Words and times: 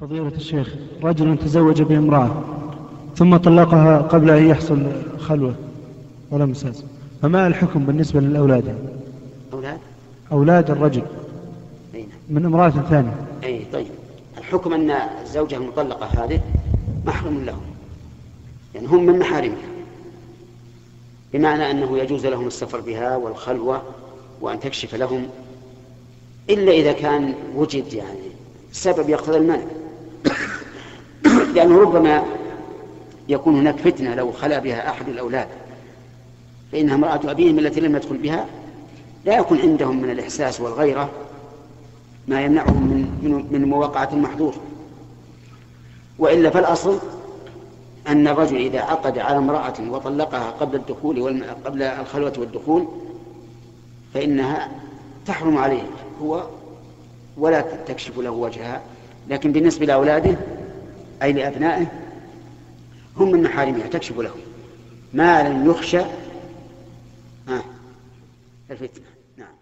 فضيلة 0.00 0.32
الشيخ 0.36 0.74
رجل 1.02 1.38
تزوج 1.38 1.82
بامرأة 1.82 2.44
ثم 3.16 3.36
طلقها 3.36 3.98
قبل 3.98 4.30
أن 4.30 4.46
يحصل 4.46 4.92
خلوة 5.18 5.54
ولا 6.30 6.46
مساس. 6.46 6.84
فما 7.22 7.46
الحكم 7.46 7.86
بالنسبة 7.86 8.20
للأولاد؟ 8.20 8.78
أولاد؟ 9.52 9.78
أولاد 10.32 10.70
الرجل. 10.70 11.02
نعم. 11.94 12.04
من 12.28 12.44
امرأة 12.44 12.70
ثانية. 12.70 13.14
أي 13.44 13.62
طيب. 13.72 13.86
الحكم 14.38 14.72
أن 14.72 14.90
الزوجة 14.90 15.56
المطلقة 15.56 16.06
هذه 16.06 16.40
محرم 17.06 17.44
لهم. 17.44 17.62
يعني 18.74 18.86
هم 18.86 19.06
من 19.06 19.18
محارمها. 19.18 19.68
بمعنى 21.32 21.70
أنه 21.70 21.98
يجوز 21.98 22.26
لهم 22.26 22.46
السفر 22.46 22.80
بها 22.80 23.16
والخلوة 23.16 23.82
وأن 24.40 24.60
تكشف 24.60 24.94
لهم 24.94 25.26
إلا 26.50 26.72
إذا 26.72 26.92
كان 26.92 27.34
وجد 27.54 27.92
يعني 27.92 28.18
سبب 28.72 29.08
يقتضي 29.08 29.36
المنع. 29.36 29.66
لأنه 31.56 31.80
ربما 31.80 32.24
يكون 33.28 33.56
هناك 33.58 33.78
فتنة 33.78 34.14
لو 34.14 34.32
خلا 34.32 34.58
بها 34.58 34.90
أحد 34.90 35.08
الأولاد. 35.08 35.48
فإنها 36.72 36.94
امرأة 36.94 37.20
أبيهم 37.30 37.58
التي 37.58 37.80
لم 37.80 37.96
يدخل 37.96 38.16
بها 38.16 38.46
لا 39.24 39.38
يكون 39.38 39.58
عندهم 39.58 40.02
من 40.02 40.10
الإحساس 40.10 40.60
والغيرة 40.60 41.10
ما 42.28 42.42
يمنعهم 42.42 42.82
من 42.82 43.46
من 43.50 43.68
مواقعة 43.68 44.08
المحظور 44.12 44.54
وإلا 46.18 46.50
فالأصل 46.50 46.98
أن 48.08 48.28
الرجل 48.28 48.56
إذا 48.56 48.80
عقد 48.80 49.18
على 49.18 49.38
امرأة 49.38 49.74
وطلقها 49.90 50.50
قبل 50.50 50.76
الدخول 50.76 51.20
والم... 51.20 51.44
قبل 51.64 51.82
الخلوة 51.82 52.32
والدخول 52.38 52.88
فإنها 54.14 54.70
تحرم 55.26 55.58
عليه. 55.58 55.82
هو 56.22 56.46
ولا 57.36 57.60
تكشف 57.60 58.18
له 58.18 58.30
وجهها. 58.30 58.80
لكن 59.28 59.52
بالنسبة 59.52 59.86
لأولاده 59.86 60.36
أي 61.22 61.32
لأبنائه 61.32 61.86
هم 63.16 63.32
من 63.32 63.42
محارمها 63.42 63.86
تكشف 63.86 64.18
لهم. 64.18 64.40
ما 65.14 65.48
لم 65.48 65.70
يخشى 65.70 66.00
الفتنة. 68.70 69.06
نعم. 69.36 69.54